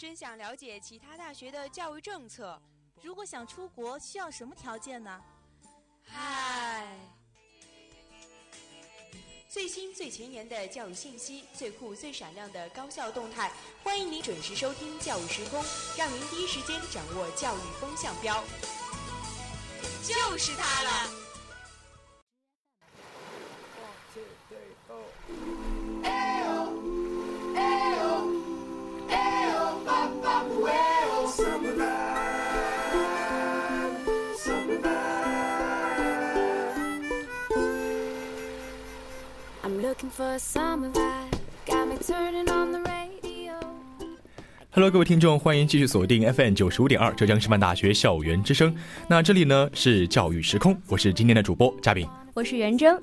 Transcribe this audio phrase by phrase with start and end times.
[0.00, 2.58] 真想了解其他大学的教育政策。
[3.02, 5.22] 如果想出国，需要什么条件呢？
[6.06, 6.98] 嗨，
[9.46, 13.52] 最新最前沿的教育信息，最酷最闪亮的高校动态，
[13.84, 15.62] 欢迎您准时收听《教育时空》，
[15.98, 18.42] 让您第一时间掌握教育风向标。
[20.02, 21.19] 就是它了。
[44.70, 48.74] Hello，各位听众，欢迎继续锁定 FM 九十五点二浙江师范大学校园之声。
[49.08, 52.98] 那这里呢是教育时空，我是今天的主播嘉宾，我是袁征。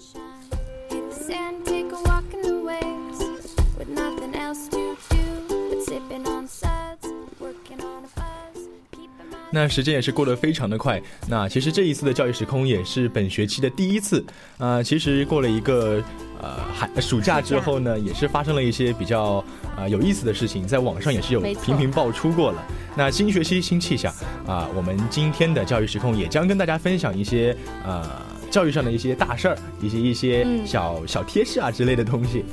[9.57, 11.01] 那时间也是过得非常的快。
[11.27, 14.23] 那其实这一次的教育时空也是本学期的第一次。
[14.59, 16.03] 啊，其实过了一个
[16.39, 19.43] 呃寒暑假之后呢，也是发生了一些比较
[19.75, 22.63] 呃有意思的事情，在网上也是有频频爆出过了。
[22.95, 24.13] 那新学期新气象
[24.45, 28.03] 啊，我们今天的教育时空也将跟大家分享一些呃
[28.51, 32.45] 教育上的一些大事儿，以及一些小小贴士啊之类的东西。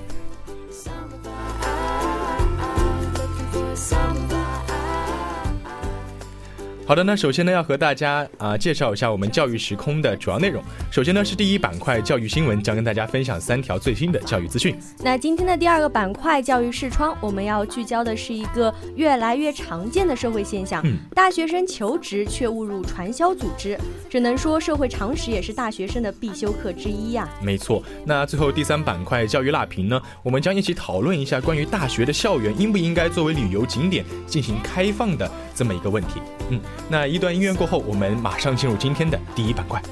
[6.86, 10.62] 好的，那首先呢，要和大家啊介绍一下我们教育时空的主要内容。
[10.90, 14.78] 首先呢，是第一板块教育新闻，将跟大家分享三条最新的教育资讯。
[15.02, 23.78] 那今天的第二个板块教育视窗，我们要聚焦的是一个越来越常见的社会现象：嗯大学生求职却误入传销组织。
[24.10, 27.26] 只能说社会常识也是大学生的必修课之一呀。
[27.42, 27.82] 没错。
[28.04, 36.20] 那最后第三板块教育辣评呢，我们将一起讨论一下关于大学的校园应不应该作为旅游景点进行开放的这么一个问题。
[36.50, 36.60] 嗯。
[36.88, 39.82] 那一段音乐过后，我们马上进入今天的第一板块。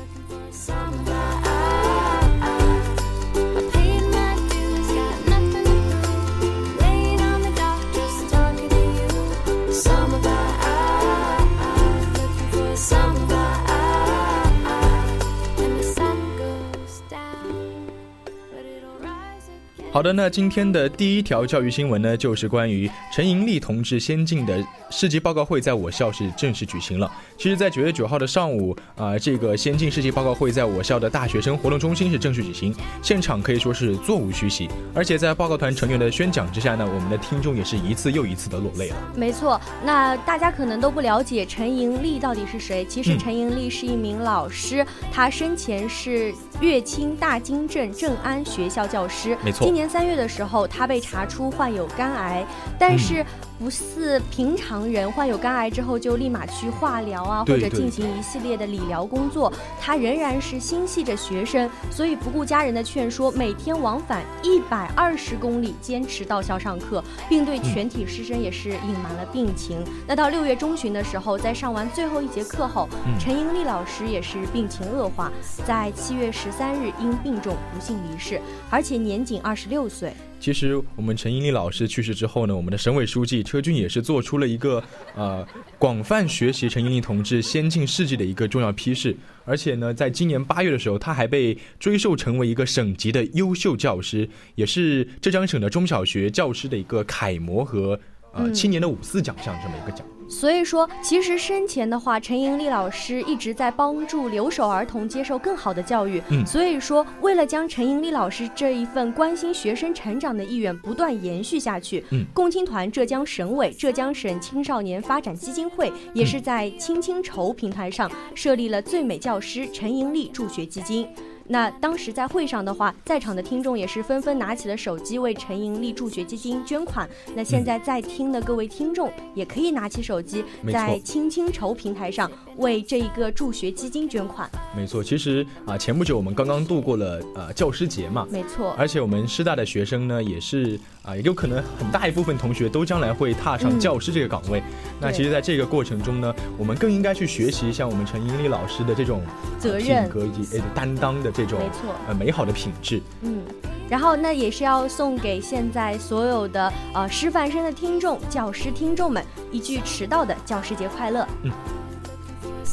[19.93, 27.13] 好的，那今天的第一条教育新闻呢，就是关于陈盈利同志先进的世纪报告会在我校是正式举行了。
[27.37, 34.67] 其实，在九月九号的上午啊，这个先进世纪报告会在我校的大学生活动中心是正式举行，现场可以说是座无虚席。
[34.95, 38.97] 而且在报告团成员的宣讲之下呢，我们的听众也是一次又一次的落泪了。
[39.15, 42.83] 没错，那大家可能都不了解陈盈利到底是谁。
[42.87, 46.33] 其实陈盈利是一名老师，他生前是
[46.63, 49.37] 乐清大金镇正安学校教师。
[49.45, 49.82] 没错，今年。
[49.89, 52.45] 三月的时候，他被查出患有肝癌，
[52.79, 53.25] 但是。
[53.63, 69.79] 不似平常人患有肝癌之后就立马去化疗啊，或者进行一系列的理疗工作，他仍然是心系着学生，所以不顾家人的劝说，每天往返一百二十公里，坚持到校上课，并对全体师生也是隐瞒了病情。
[70.09, 72.89] 那到六月中旬的时候，在上完最后一节课后，
[73.21, 75.31] 陈英丽老师也是病情恶化，
[75.65, 80.13] 在七月十三日因病重不幸离世，而且年仅二十六岁。
[80.43, 84.83] 其实我们陈英丽老师去世之后呢，我们的省委书记车俊也是做出了一个
[85.15, 85.47] 呃
[85.79, 97.97] 广泛学习陈英丽同志先进事迹的一个重要批示，而且呢，在今年八月的时候，他还被追授成为一个省级的优秀教师，也是浙江省的中小学教师的一个楷模和
[98.33, 100.05] 呃青年的五四奖项这么一个奖。
[100.33, 106.23] 所以说，其实生前的话，陈盈利老师一直在帮助留守儿童接受更好的教育。
[106.31, 121.07] 嗯，所以说，为了将陈盈利老师这一份关心学生成长的意愿不断延续下去，嗯，共青团浙江省委、浙江省青少年发展基金会也是在青青筹平台上设立了最美教师陈盈利助学基金。
[121.49, 127.09] 那当时在会上的话，在场的听众也是纷纷拿起了手机为陈盈利助学基金捐款。
[127.35, 134.49] 那现在在听的各位听众也可以拿起手机，在青青筹平台上为这一个助学基金捐款。
[134.77, 138.75] 没错，其实啊，前不久我们刚刚度过了呃教师节嘛，没错。
[138.79, 144.63] 而且我们师大的学生呢，也是啊，也有可能很大一部分同学都将来会踏上教师这个岗位。
[145.01, 149.23] 那其实，在这个过程中呢，我们更应该去学习像我们陈英丽老师的这种
[149.59, 151.33] 责任、品格以及担当的。
[151.33, 153.01] 这种没错，呃，美好的品质。
[153.23, 153.41] 嗯，
[153.89, 161.27] 然后那也是要送给现在所有的呃师范生的听众、教师听众们一句迟到的教师节快乐。
[161.43, 161.51] 嗯。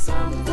[0.09, 0.48] Some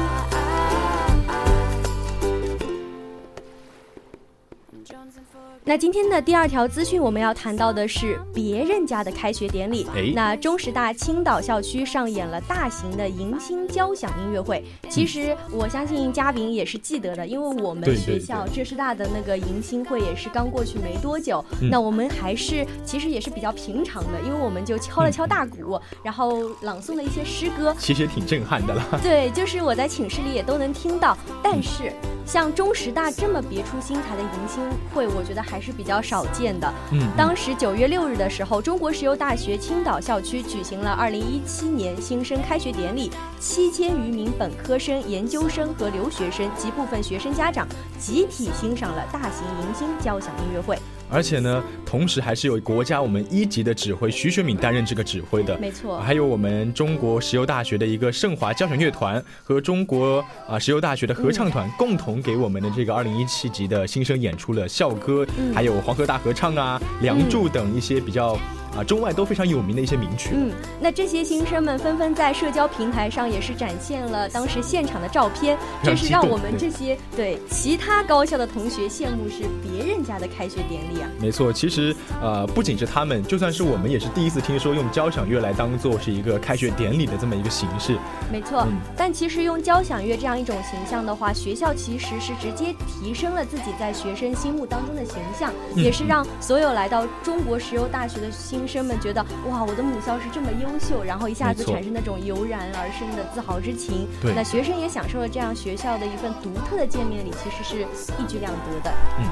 [5.65, 9.85] 那今天的第二条资讯，我们要谈到的是别人家的开学典礼。
[10.15, 14.65] 那中师大青岛校区上演了大型的迎新交响音乐会。
[14.89, 21.45] 其实我相信嘉宾也是记得的，因为我们学校浙师大的那个迎新会也是刚过去没多久。
[21.69, 28.85] 那我们还是其实也是比较平常的，因为我们就敲了敲大鼓，然后朗诵了一些诗歌，其实也挺震撼的了。
[29.03, 31.19] 对，就是我在寝室里也都能听到。
[31.43, 31.93] 但是
[32.25, 34.63] 像中师大这么别出心裁的迎新
[34.95, 35.61] 会，我觉得还。
[35.67, 36.73] 是比较少见的。
[36.93, 47.67] 嗯，当时九月六日的时候，中国石油大学青岛校区举行了二零一七年新生开学典礼，七千余名本科生、研究生和留学生及部分学生家长
[47.99, 50.79] 集体欣赏了大型迎新交响音乐会。
[51.11, 56.01] 而且呢，同时还是有国家我们一级的指挥徐学敏担任这个指挥的，没错。
[56.01, 68.39] 还有我们中国石油大学的一个盛华交响乐团和中国啊石油大学的合唱团共同给我们的这个二零一七级的新生演出了校歌，还有黄河大合唱啊、梁祝等一些比较。
[68.77, 70.31] 啊，中外都非常有名的一些名曲。
[70.35, 81.09] 嗯，那这些新生们纷纷在社交平台上也是展现了当时现场的照片， 这是让我们这些对其他高校的同学羡慕是别人家的开学典礼啊。
[81.19, 87.97] 没错，其实呃，不仅是他们，就算是我们也是第一次听说用交响乐来当做是一个开学典礼的这么一个形式。
[88.31, 98.66] 没错，但其实用交响乐这样一种形象的话，学校其实是直接提升了自己在学生心目当中的形象，也是让所有来到中国石油大学的新。
[98.67, 104.07] 生们觉得哇，我的母校是这么优秀，然后一下子产生那种油然而生的自豪之情。
[104.21, 107.87] 对，那学生也享受了这样学校的一份独特的见面礼，其实是
[108.21, 108.93] 一举两得的。
[109.19, 109.27] 嗯。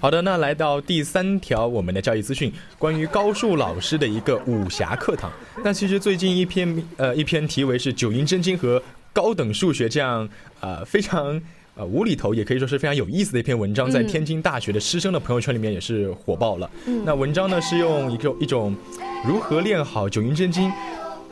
[0.00, 5.30] 好的，那来到第三条我们的教育资讯，关于高数老师的一个武侠课堂。
[5.62, 8.82] 那其实最近一篇呃一篇题为是九阴真经和。
[9.12, 10.28] 高等数学这样
[10.60, 11.40] 呃非常
[11.74, 16.70] 呃无厘头，也可以说是非常有意思的一篇文章，在天津大学的师生的朋友圈里面也是火爆了。
[17.04, 18.74] 那文章呢是用一个一种
[19.26, 20.72] 如何练好九阴真经，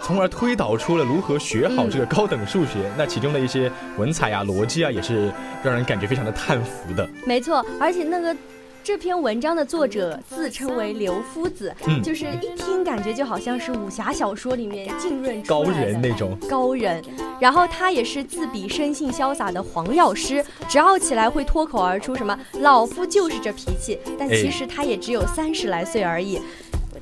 [0.01, 2.91] 从而推导出了如何学好这个高等数学。
[2.97, 5.33] 那其中的一些文采啊、逻辑啊，也是
[5.63, 7.09] 让人感觉非常的叹服的。
[7.27, 8.37] 没错，而且那个。
[8.83, 17.03] 这篇文章的作者自称为刘夫子，就是一听感觉就好像是武侠小说里面浸润高人那种高人。
[17.39, 26.41] 然后他也是自比生性潇洒的黄药师，只要起来会脱口而出什么“老夫就是这脾气”，但其实他也只有三十来岁而已。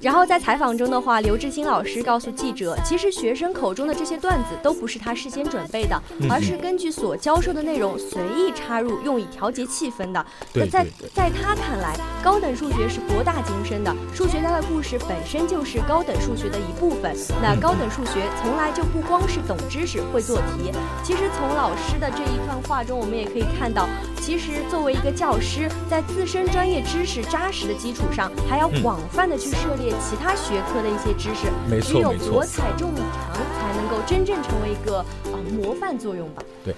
[0.00, 6.00] 然后在采访中的话，刘志新老师告诉记者，其实学生口中的这些段子都不是他事先准备的，
[6.30, 10.24] 而是根据所教授的内容随意插入，用以调节气氛的。
[10.54, 17.16] 那在在他看来，高等数学是博大精深的，数学家的故事本身就是高等数学的一部分。
[17.42, 20.70] 那高等数学从来就不光是懂知识、会做题。
[21.02, 23.88] 其实从老师的这一段话中，我们也可以看到，
[24.28, 29.90] 其实作为一个教师，在自身专业知识扎实的基础上，还要广泛的去涉猎。
[30.02, 36.42] 其他学科的一些知识，只有博采众长，才能够真正成为一个啊模范作用吧。
[36.62, 36.74] 对。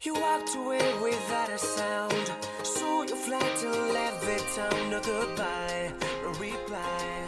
[0.00, 2.32] You walked away without a sound.
[2.62, 4.90] So you fled to every the town.
[4.90, 7.27] No goodbye, no reply.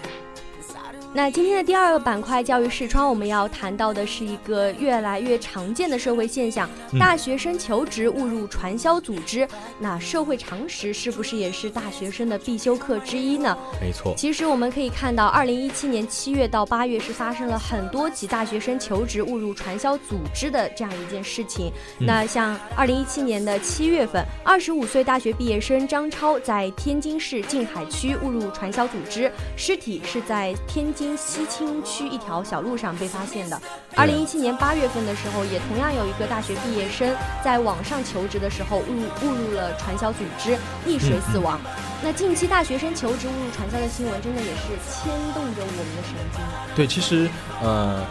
[1.12, 9.46] 那今天的第二个板块教育视窗，我们要谈到的是一个越来越常见的社会现象：大学生求职误入传销组织。
[9.80, 13.58] 那社会常识是不是也是大学生的必修课之一呢？
[13.80, 14.14] 没错。
[14.16, 21.72] 其实我们可以看到，二零一七年七月到八月是发生了很多起大学生求职误入传销组织的这样一件事情。
[21.98, 30.94] 那像二零一七年的七月份，二十五岁大学毕业生张超在天津市静海区误入传销组织，尸体是在天。
[31.00, 33.58] 津西青区一条小路上被发现的。
[33.96, 41.58] 二零一七年八月份的时候，也同样有一个大学毕业生在网上求职的时候误误入了传销组织，溺水死亡。
[42.02, 46.42] 那近期大学生求职误入传销的新闻，真的也是牵动着我们的神经。
[46.76, 47.30] 对，其实
[47.62, 48.04] 呃，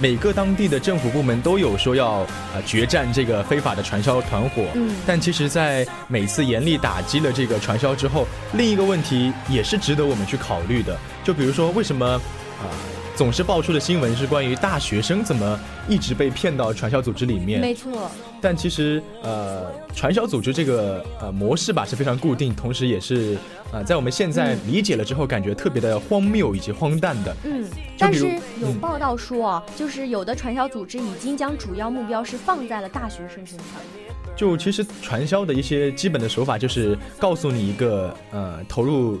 [0.00, 4.64] 每个当地的政府部门都有说要呃决战这个非法的传销团伙。
[4.74, 4.94] 嗯。
[5.06, 10.96] 但其实，在每次严厉打击了这个传销之后，另一个问题也是值得我们去考虑的。
[11.24, 12.64] 就比如说，为什么啊，
[13.18, 15.58] 总是爆出的新闻是关于大学生怎么
[15.88, 17.60] 一直被骗到传销组织里面。
[17.60, 18.08] 没错。
[18.40, 23.36] 但其实，呃，传销组织这个呃模式吧是非常固定，同时也是
[23.72, 27.34] 呃在我们现在理解了之后，感觉特别的荒谬以及荒诞的。
[27.42, 27.68] 嗯。
[27.98, 33.66] 但是有报道说啊，就是有的传销组织已经将主要目标是放在了大学生身上。
[34.36, 39.18] 就其实传销的一些基本的手法，就是告诉你一个呃投入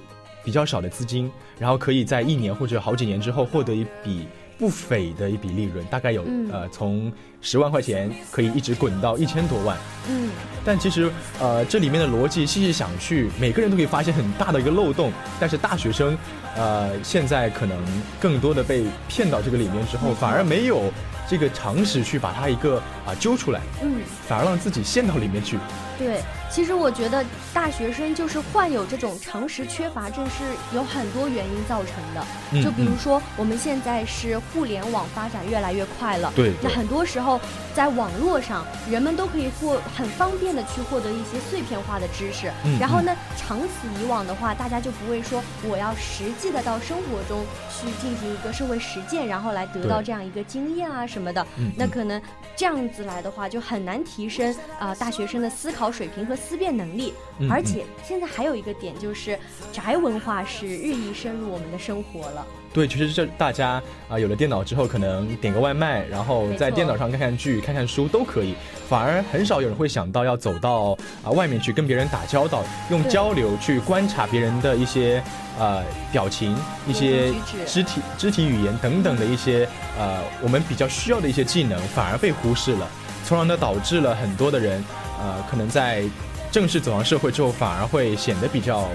[0.48, 4.26] 比较少的资金，然后可以在一年或者好几年之后获得一笔
[4.58, 7.12] 不菲的一笔利润，大概有呃从
[7.42, 9.76] 十万块钱可以一直滚到一千多万。
[10.08, 10.30] 嗯。
[10.64, 15.12] 但其实呃这里面的逻辑细细想去，每个人都可以发现很大的一个漏洞。
[15.38, 16.16] 但是大学生
[16.56, 17.76] 呃现在可能
[18.18, 20.90] 更多的被骗到这个里面之后，反而没有。
[21.30, 25.58] 这个常识去把它一个啊揪出来，嗯，反而让自己陷到里面去。
[25.98, 32.62] 对，其实我觉得大学生就是患有这种常识缺乏症，是有很多原因造成的。
[32.62, 37.40] 就比如说，我们现在是互联网发展越来越快了，对，那很多时候
[37.74, 42.50] 在网络上，人们都可以获很方便的去获得一些碎片化的知识。
[42.80, 51.44] 然后呢，长此以往的话，大家就不会说我要实际的到生活中去进行一个社会实践，然后来得到这样一个经验啊什么的。
[51.76, 52.22] 那可能
[52.56, 55.87] 这样子来的话，就很难提升啊大学生的思考。
[55.90, 57.12] 水平和思辨能力，
[57.50, 59.38] 而且现在还有一个点就是，
[59.72, 62.46] 宅文化是日益深入我们的生活了。
[62.70, 68.54] 对，其实这大家啊有了电脑之后，可能点个外卖，然后在电脑上看看剧、看看书都可以，
[68.88, 75.22] 反而很少有人会想到要走到啊外面去跟别人打交道，用交流去观察别人的一些
[75.58, 76.54] 呃表情、
[76.86, 77.32] 一些
[77.66, 79.66] 肢体肢体语言等等的一些
[79.98, 82.86] 呃我们比较需要的一些技能，反而被忽视了，
[83.24, 84.84] 从而呢导致了很多的人。
[85.20, 86.04] 呃，可能在
[86.50, 88.88] 正式走上社会之后，反而会显得比较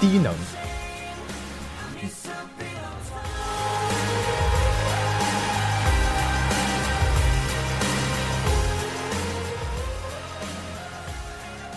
[0.00, 0.34] 低能。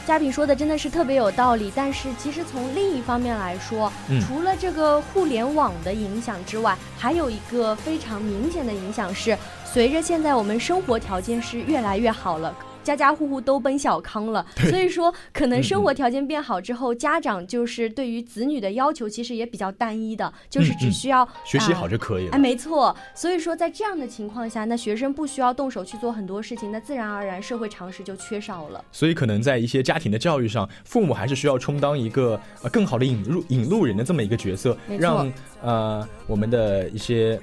[0.05, 3.93] 嘉宾说的真的是特别有道理，但是其实从另一方面来说，
[4.25, 12.51] 除了这个互联网的影响之外，还有一个非常明显的影响是，随着现在我们生活条件是越来越好了。
[12.89, 22.31] 家家户户都奔小康了，所以说可能生活条件变好之后，家长就是对于子女的要求其实也比较单一的，就是只需要学习好就可以了。
[22.31, 22.96] 哎，没错。
[23.13, 28.84] 所以说在这样的情况下，那学生不需要动手去做很多事情，那自然而然社会常识就缺少了。
[28.91, 35.31] 所以可能在一些家庭的教育上，父母还是需要充当一个呃更好的引入引路人的这么一个角色，让
[35.62, 37.39] 呃我们的一些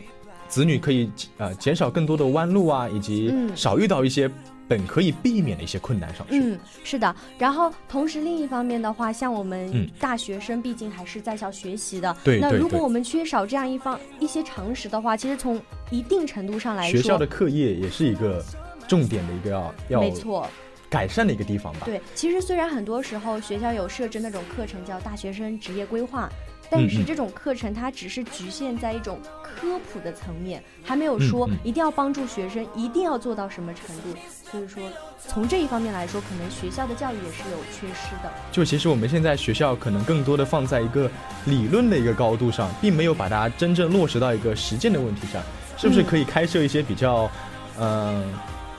[0.49, 4.29] 子女可以呃减少更多的弯路啊，以及少遇到一些。
[4.69, 6.39] 本可以避免的一些困难上去。
[6.39, 7.15] 嗯，是的。
[7.39, 12.17] 然后同时另一方面的话，像我们大学生，毕竟还是在校学习的。
[12.25, 12.41] 对。
[12.41, 18.45] 那如果我们缺少这样一方一些常识的话，其实从一定程度上来说，学校的课业也是一个
[18.89, 20.49] 重点的一个要要没错
[20.89, 21.81] 改善的一个地方吧。
[21.85, 26.31] 对，其实虽然很多时候学校有设置那种课程叫大学生职业规划。
[26.71, 34.19] 但是这种课程它只是局限在一种科普的层面，还没有说一定要帮助学生一定要做到什么程度。
[34.51, 34.83] 所以说，
[35.19, 38.31] 从这一方面来说，可能学校的教育也是有缺失的。
[38.53, 41.11] 就其实我们现在学校可能更多的放在一个
[41.45, 45.43] 理论的一个高度上，并没有把它真正落实到一个实践的问题上。
[45.77, 47.31] 是不是可以开设一些比较，
[47.79, 48.25] 嗯，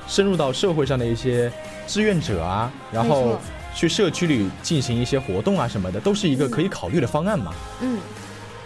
[0.08, 1.52] 深入到社会上的一些
[1.86, 2.72] 志愿者啊？
[2.92, 3.40] 然后。
[3.78, 7.54] 去社区里进行一些活动啊什么的，都是一个可以考虑的方案嘛。
[7.82, 8.00] 嗯，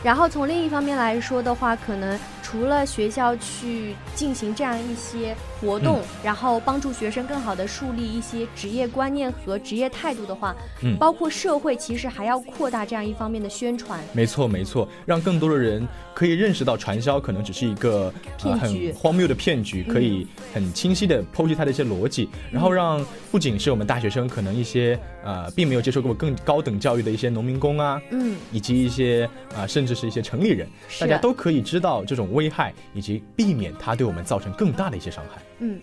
[0.01, 2.17] 然后从另一方面来说的话，可能。
[2.41, 13.99] 除了学校去进行这样一些活动，然后帮助学生更好的树立一些职业观念和职业态度的话，嗯，包括社会其实还要扩大这样一方面的宣传。
[14.13, 30.67] 没错，没错，让更多的人可以认识到传销可能只是一个很荒谬的骗局，可以很清晰的剖析它的一些逻辑，然后让不仅是我们大学生，可能一些呃并没有接受过更高等教育的一些农民工啊，嗯，以及一些啊甚至是一些城里人，
[30.99, 32.41] 大家都可以知道这种危。
[32.41, 35.39] 危害以及避免它对我们造成更大的一些伤害。
[35.59, 35.79] 嗯，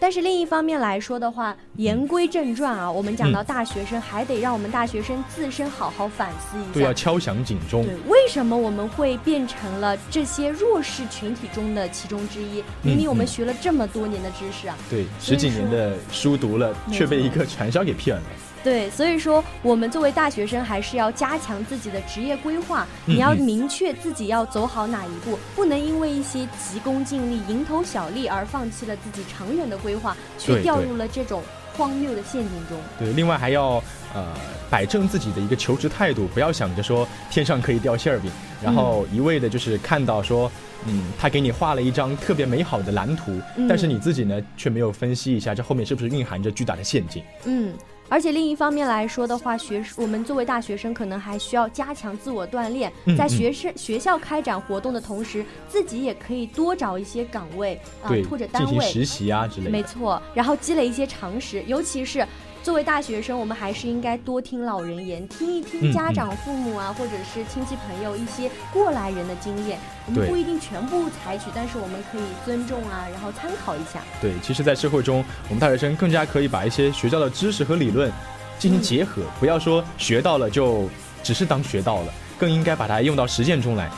[0.00, 6.72] 但是另一方面来说的话，言归正传啊，我们讲到大学生，还得让我们大学生自身好好反思一下。
[6.72, 7.84] 对，要敲响警钟。
[7.84, 12.64] 对，为什么我们会变成了这些弱势群体中的其中之一？
[12.80, 18.22] 明明我们学了这么多年的知识啊，对，十几年的书读了，却被一个传销给骗了。
[18.62, 22.86] 对，所以说我们作为大学生，还是要加强自己的职业规划。
[23.04, 31.42] 你要明确自己要走好哪一步，不能因为一些急功近利、蝇头小利而放弃了自己长远的规划，却掉入了这种
[31.74, 32.78] 荒谬的陷阱中。
[32.98, 33.82] 对，另外还要
[34.14, 34.32] 呃
[34.70, 38.30] 摆正自己的一个求职态度，不要想着说天上可以掉馅儿饼，
[38.62, 40.50] 然后一味的就是看到说，
[40.86, 47.24] 嗯，他给你画了一张特别美好的蓝图，但是你自己呢却没有分析一下这后面是不是蕴含着巨大的陷阱。
[47.44, 47.74] 嗯。
[48.12, 59.70] 而且另一方面来说的话，学我们作为大学生，可能还需要加强自我锻炼，在学生学校开展活动的同时，自己也可以多找一些岗位啊或者单位实习啊之类的。
[59.70, 62.22] 没错，然后积累一些常识，尤其是。
[62.62, 69.76] 作为大学生，我们还是应该多听老人言，听一听家长、父母啊，或者是亲戚朋友一些过来人的经验。
[70.06, 74.00] 我们不一定全部采取，但是我们可以尊重啊，然后参考一下。
[74.20, 78.12] 对，其实，在社会中，我们大学生更加可以把一些学校的知识和理论
[78.60, 80.88] 进行结合，不要说学到了就
[81.20, 83.90] 只是当学到了，更应该把它用到实践中来。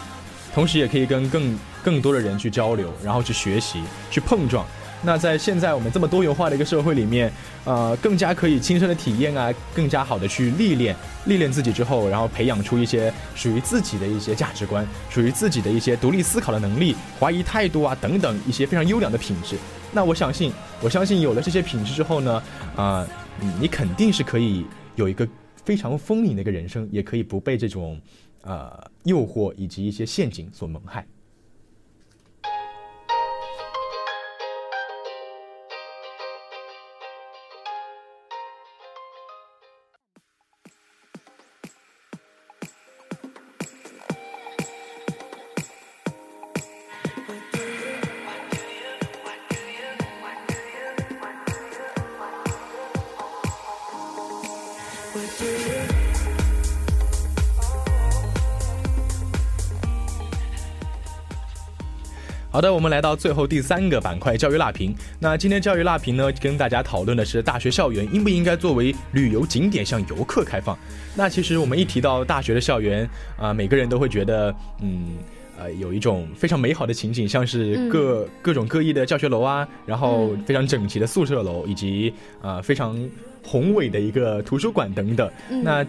[0.55, 4.65] 同时，也可以跟更更多的人去交流，然后去学习，去碰撞。
[5.05, 7.31] 那在现在我们这么多元化的一个社会里面，
[7.65, 10.97] 呃，更加可以亲身的体验啊，更加好的去历练，
[11.27, 19.57] 历练自己之后，然后培养出一些属于自己的一些价值观，属于自己的一些独立思考的能力、怀疑态度啊等等一些非常优良的品质。
[19.93, 22.43] 那我相信，我相信有了这些品质之后呢，
[22.75, 23.07] 啊，
[23.61, 24.65] 你肯定是可以
[24.97, 25.29] 有一个
[25.65, 28.01] 非常丰盈的一个人生，也可以不被这种，
[28.43, 31.07] 呃，诱惑以及一些陷阱所蒙害。
[62.55, 64.95] 好的，我们来到最后第三个板块——教育辣评。
[65.19, 70.79] 那今天教育辣评呢，跟大家讨论的是大学校园应不应该作为旅游景点向游客开放。
[71.17, 75.17] 那其实我们一提到大学的校园啊，每个人都会觉得，嗯，
[75.59, 82.97] 呃，有一种非常美好的情景，像是各各种各异的教学楼啊，然后非常整齐的宿舍楼，以及啊非常
[83.43, 85.29] 宏伟的一个图书馆等等。
[85.61, 85.85] 那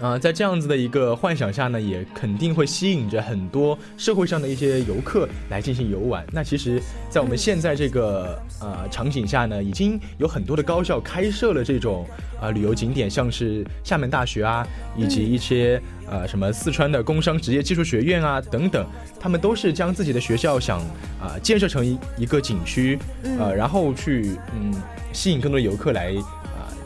[0.00, 6.26] 啊，在这样子的一个幻想下呢，也肯定会吸引着很多社会上的一些游客来进行游玩。
[6.32, 12.04] 那其实，在我们现在这个呃场景下呢，已经有很多的高校开设了这种
[12.40, 15.80] 啊旅游景点，像是厦门大学啊，以及一些
[16.10, 18.84] 呃什么四川的工商职业技术学院啊等等，
[19.20, 20.80] 他们都是将自己的学校想
[21.20, 22.98] 啊建设成一一个景区，
[23.38, 24.74] 呃，然后去嗯
[25.12, 26.12] 吸引更多的游客来。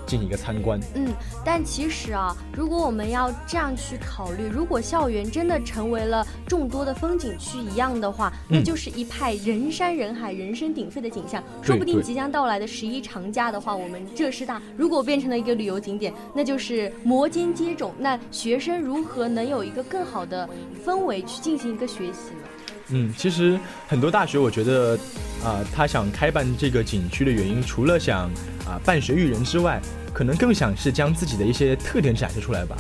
[0.08, 11.44] 进行一个参观，嗯，但其实啊，如果我们要这样去考虑，如果校园真的成为了众多的风景区一样的话，那就是一派人山人海、人声鼎沸的景象。
[11.62, 17.90] 说不定即将到来的十一长假的话，我们浙师大如果变成了一个旅游景点，那就是摩肩接踵。
[17.98, 20.48] 那学生如何能有一个更好的
[20.84, 22.48] 氛围去进行一个学习呢？
[22.90, 24.98] 嗯，其实很多大学，我觉得，
[25.44, 28.30] 啊，他想开办这个景区的原因，除了想
[28.68, 29.80] 啊办学育人之外，
[30.12, 32.76] 可能更想是将自己的一些特点展示出来吧，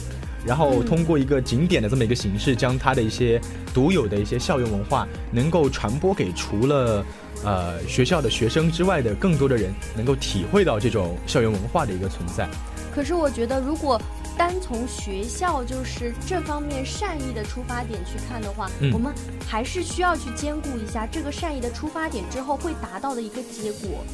[0.46, 3.40] 然后通过一个景点的这么一个形式，将它的一些
[3.72, 7.04] 独有的一些校园文化，能够传播给除了
[7.44, 12.48] 呃学校的学生之外的更多的人，能够体会到这种校园文化的一个存在。
[12.94, 14.00] 可是我觉得，如果
[14.36, 19.12] 单从学校就是这方面善意的出发点去看的话，我们
[19.46, 24.04] 还是需要去兼顾一下这个善意的出发点之后会达到的一个结果。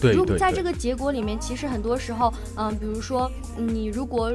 [0.00, 4.32] 对，如在这个结果里面，其实很多时候，嗯，比如说你如果。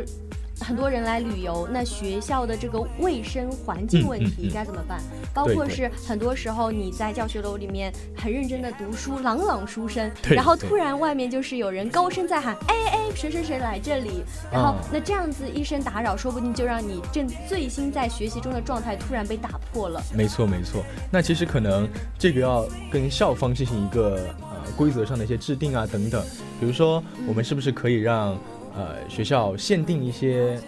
[0.62, 5.01] 很多人来旅游，那学校的这个卫生环境问题该怎么办？
[5.34, 14.23] 包括是很多时候你在教学楼里面很认真的读书，朗朗书声，然后突然外面就是有人高声在喊，哎哎，谁谁谁来这里？
[14.49, 20.01] 然后那这样子一声打扰，说不定就让你正醉心在学习中的状态突然被打破了。
[20.13, 21.86] 没错没错，那其实可能
[22.17, 24.44] 这个要跟校方进行一个呃
[24.75, 26.23] 规则上的一些制定啊等等，
[26.60, 28.38] 比如说我们是不是可以让。
[28.78, 30.60] 呃，学校限定一些，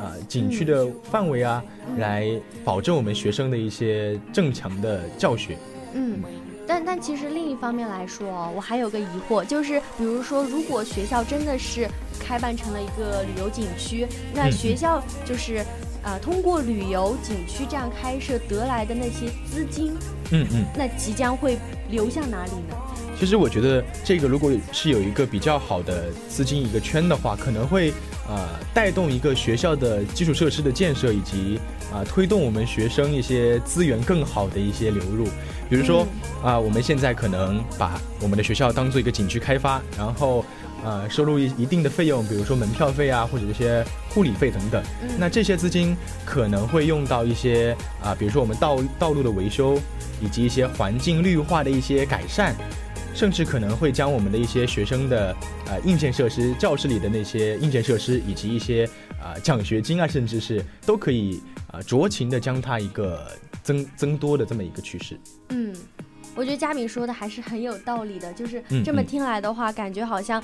[0.00, 1.62] 呃，景区的范围啊，
[1.98, 2.28] 来
[2.64, 5.56] 保证我们学生的一些正常的教学。
[5.92, 6.20] 嗯，
[6.66, 14.04] 但但其实另一方面来说，我还有个疑惑，就是比如说，如果学校真的是开办成了一个旅游景区，
[14.34, 15.64] 那学校就是
[16.02, 19.92] 呃，通过旅游景区这样开设得来的那些资金，
[20.32, 21.56] 嗯嗯，那即将会
[21.88, 22.76] 流向哪里呢？
[23.18, 27.92] 其实我觉得这个如果是有一个比较好的资金一个圈的话，可能会
[28.28, 31.58] 呃带动一个学校的基础设施的建设，以及
[31.92, 35.26] 啊推动我们学生一些资源更好的一些流入。
[35.70, 36.06] 比如说
[36.42, 40.44] 啊，我们现在可能把我们的学校当做一个景区开发，然后
[40.84, 44.82] 呃收入一一定的费用，比如说门票费啊，或者一些护理费等等。
[45.18, 45.96] 那这些资金
[46.26, 49.78] 可能会用到一些啊，比如说我们道道路的维修，
[50.20, 52.54] 以及一些环境绿化的一些改善。
[53.14, 55.34] 甚至可能会将我们的一些学生的
[55.66, 58.84] 呃硬件设施、教室里的那些硬件设施，以及一些
[59.22, 63.30] 啊奖学金啊，甚至是都可以啊酌情的将它一个
[63.62, 65.18] 增增多的这么一个趋势。
[65.50, 65.74] 嗯，
[66.34, 70.42] 我觉得佳敏说的还是很有道理的，就是这么听来的话，感觉好像。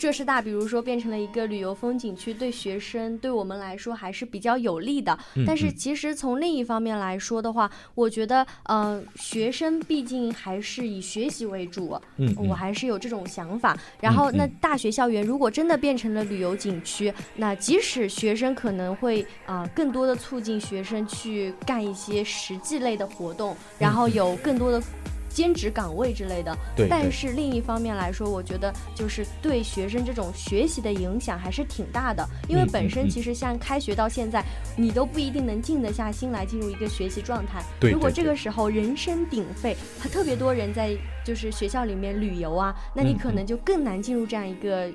[0.00, 5.16] 浙师大，比如说变成了一个旅游风景区，对学生对我们来说还是比较有利的。
[5.46, 12.00] 但是其实从另一方面来说的话，我觉得，嗯，学生毕竟还是以学习为主。
[12.16, 13.76] 嗯，我还是有这种想法。
[14.00, 24.82] 然后，那大学校园如果真的变成了旅游景区，那即使学生可能会啊，更多的促进学生去干一些实际类的活动，然后有更多的。
[25.30, 26.88] 兼职岗位之类的，对。
[26.90, 32.28] 但是另一方面来说，我觉得就是对学生这种学习的影响还是挺大的。
[32.48, 34.44] 因为本身其实像开学到现在，
[34.76, 37.62] 你都不一定能静得下心来进入一个学习状态。
[37.78, 37.90] 对。
[37.92, 44.90] 如果这个时候人声鼎沸，他特别多人在就是学校里面旅游啊，那你可能就更难进入这样一个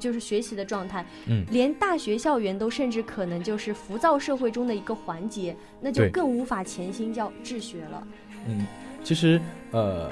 [0.00, 1.04] 就是学习的状态。
[1.26, 1.44] 嗯。
[1.50, 8.06] 连大学校园都甚至可能就是浮躁社会中的一个环节，那就更无法潜心教治学了。
[8.48, 8.66] 嗯。
[9.04, 9.38] 其实，
[9.70, 10.10] 呃，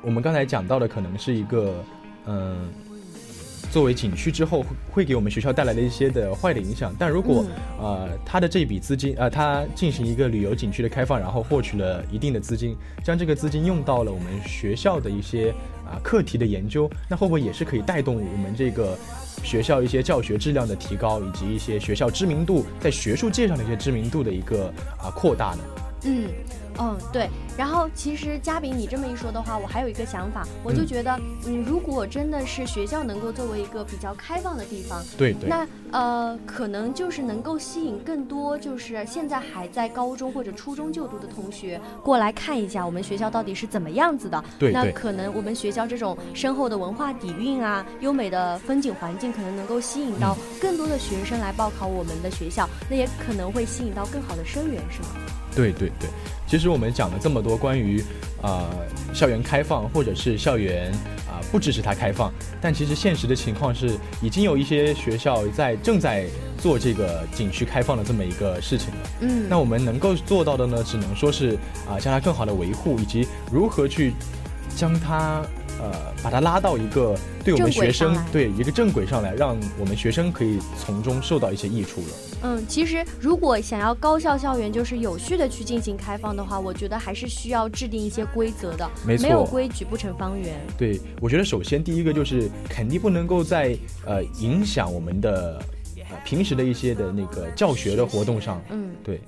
[0.00, 1.84] 我们刚才讲到的可能是一个，
[2.24, 2.66] 嗯，
[3.70, 6.94] 作为景区之后会给我们学校带来的一些的坏的影响。
[6.98, 7.44] 但如果，
[7.78, 12.74] 呃，他的这笔资金，呃，他进行一个旅游景区的开放，然后获取了一定的资金，
[13.04, 15.50] 将这个资金用到了我们学校的一些
[15.84, 18.96] 啊课题的研究，那会不会也是可以带动我们这个
[19.44, 25.58] 学校一些教学质量的提高，以及一些学校知名度在学术界上的一些知名度的一个啊扩大呢？
[26.04, 26.24] 嗯。
[26.78, 27.28] 嗯，对。
[27.56, 44.44] 然后其实嘉宾你这么一说的话，我还有一个想法，我就觉得，嗯，如果真的是学校能够作为一个比较开放的地方，对对，那呃，可能就是能够吸引更多就是现在还在高中或者初中就读的同学过来看一下我们学校到底是怎么样子的。
[44.58, 55.08] 对，那可能我们学校这种深厚的文化底蕴啊，优美的风景环境，可能能够吸引到更多的学生来报考我们的学校，那也可能会吸引到更好的生源，是吗？
[55.56, 56.08] 对对对，
[56.46, 58.00] 其实我们讲了这么多关于
[58.42, 58.70] 啊
[59.12, 60.92] 校园开放或者是校园
[61.26, 66.26] 啊不支持它开放，但其实现实的情况是，已经有一些学校在正在
[66.58, 68.96] 做这个景区开放的这么一个事情了。
[69.22, 74.12] 嗯，那我们能够做到的呢，只能说是啊将它更好的维护，以及如何去
[74.76, 75.42] 将它。
[75.80, 82.08] 呃，把它拉到一个对我们学生对一个正轨上来，让我们学生可以从中受到一些益处了。
[82.42, 88.88] 嗯，其实如果想要高校校园就是有序的去进行开放的话，我觉得还是需要制定一些规则的。
[89.06, 90.54] 没错，没有规矩不成方圆。
[90.78, 95.62] 对，我觉得首先第一个就是肯定不能够在呃影响我们的
[96.10, 98.62] 呃平时的一些的那个教学的活动上。
[98.70, 99.20] 嗯，对。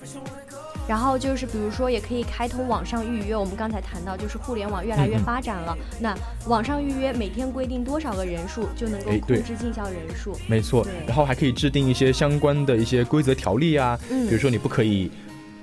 [0.89, 3.37] 然后就是，比如说，也可以开通网上预约。
[3.37, 10.35] 我们刚才谈到，就是互联网越来越发展了，那网上预约每天规定多少个人数，就能够控制进校人数。
[10.47, 15.11] 没错，然后还可以制定一些相关的一些规则条例啊，比如说你不可以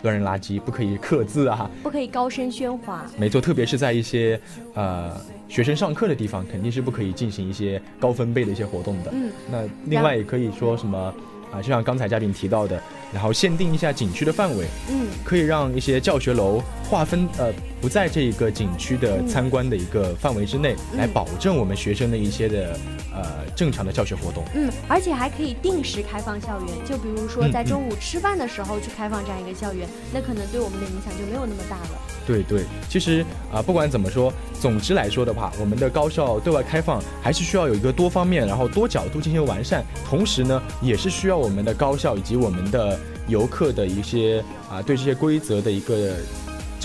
[0.04, 3.04] 乱扔垃圾，不可以刻字啊，不可以高声喧哗。
[3.18, 4.40] 没错，特别是在一些
[4.76, 9.10] 呃学生上课的地方，肯定是不可以进行一些高分贝的一些活动的。
[9.12, 11.12] 嗯，那另外也可以说什么
[11.52, 12.80] 啊，就像刚才嘉宾提到的。
[13.16, 22.78] 然后限定一下景区的范围，嗯，可以让一些教学楼划分呃不在这一个景区的参观的一个范围之内，来保证我们学生的一些的
[23.14, 24.44] 呃正常的教学活动。
[24.54, 32.00] 嗯，而且还可以定时开放校园，就比如说在中午吃饭的时候去开放这样一个校园，那可能对我们的影响就没有那么大了。
[32.26, 42.98] 对对，其实啊不管怎么说，总之来说的话，我们的高校对外开放还是需要有一个多方面，然后多角度进行完善，同时呢也是需要我们的高校以及我们的。
[43.28, 46.14] 游客的一些啊，对这些规则的一个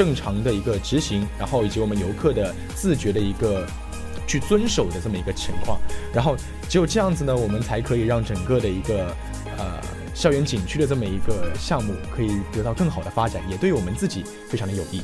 [0.01, 3.67] 正常的一个执行，然后以及我们游客的自觉的一个
[4.27, 5.79] 去遵守的这么一个情况，
[6.11, 6.35] 然后
[6.71, 9.15] 只有这样子呢，我们才可以让整个的一个
[9.59, 9.79] 呃
[10.15, 15.03] 校园景区的这么一个项目可以得到更好的发展，也对我们自己非常的有益。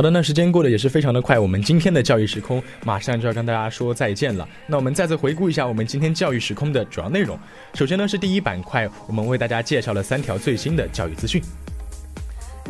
[0.00, 4.48] 好的，那时间过得也是非常的快，我们今天的教育时空马上就要跟大家说再见了。
[4.66, 7.38] 那我们再次回顾一下我们今天教育时空的主要内容。
[7.74, 11.42] 首先呢是第一板块，我们为大家介绍了三条最新的教育资讯。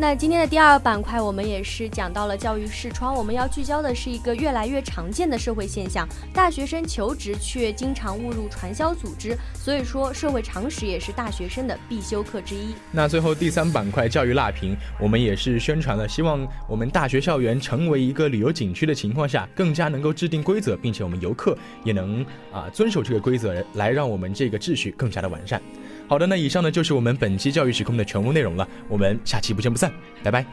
[0.01, 9.37] 那今天的第二板块，我们也是讲到了教育视窗，我们要聚焦的是一个越来越常见的社会现象：大学生求职却经常误入传销组织。
[9.53, 12.75] 所以说，社会常识也是大学生的必修课之一。
[12.91, 25.61] 那最后第三板块教育辣评，我们也是宣传了，希望我们大学校园成为一个旅游景区的情况下，更加能够制定规则，并且我们游客也能啊遵守这个规则，来让我们这个秩序更加的完善。
[26.11, 29.93] 好的，那以上呢就是我们本期教育时空的全部内容了，我们下期不见不散，
[30.25, 30.45] 拜拜。